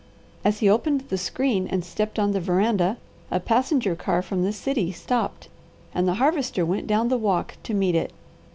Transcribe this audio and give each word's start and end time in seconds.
As 0.43 0.61
he 0.61 0.67
opened 0.67 1.01
the 1.09 1.17
screen 1.19 1.67
and 1.67 1.85
stepped 1.85 2.17
on 2.17 2.31
the 2.31 2.39
veranda 2.39 2.97
a 3.29 3.39
passenger 3.39 3.95
car 3.95 4.23
from 4.23 4.43
the 4.43 4.51
city 4.51 4.91
stopped, 4.91 5.47
and 5.93 6.07
the 6.07 6.15
Harvester 6.15 6.65
went 6.65 6.87
down 6.87 7.09
the 7.09 7.19
walk 7.19 7.55
to 7.61 7.75
meet 7.75 7.93
it. 7.93 8.11